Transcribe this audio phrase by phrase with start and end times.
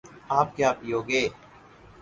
[0.37, 1.21] آپ کیا پیو گے